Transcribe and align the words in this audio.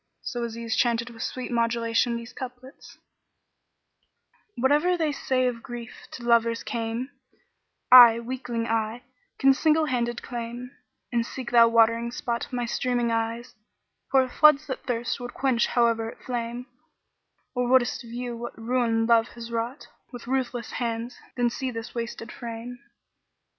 So 0.23 0.43
Aziz 0.45 0.75
chanted 0.75 1.11
with 1.11 1.21
sweet 1.21 1.51
modulation 1.51 2.17
these 2.17 2.33
couplets, 2.33 2.97
"Whate'er 4.57 4.97
they 4.97 5.11
say 5.11 5.45
of 5.45 5.61
grief 5.61 6.07
to 6.13 6.23
lovers 6.23 6.63
came, 6.63 7.11
* 7.53 7.91
I, 8.07 8.19
weakling 8.19 8.65
I, 8.65 9.03
can 9.37 9.53
single 9.53 9.85
handed 9.85 10.23
claim: 10.23 10.71
An 11.11 11.23
seek 11.23 11.51
thou 11.51 11.67
watering 11.67 12.09
spot,[FN#41] 12.09 12.51
my 12.51 12.65
streaming 12.65 13.11
eyes 13.11 13.53
* 13.83 14.11
Pour 14.11 14.27
floods 14.27 14.65
that 14.65 14.87
thirst 14.87 15.19
would 15.19 15.35
quench 15.35 15.67
howe'er 15.67 16.09
it 16.09 16.17
flame 16.25 16.65
Or 17.53 17.67
wouldest 17.67 18.01
view 18.01 18.35
what 18.35 18.57
ruin 18.57 19.05
Love 19.05 19.27
has 19.35 19.51
wrought 19.51 19.87
* 19.99 20.11
With 20.11 20.25
ruthless 20.25 20.71
hands, 20.71 21.17
then 21.37 21.51
see 21.51 21.69
this 21.69 21.93
wasted 21.93 22.31
frame." 22.31 22.79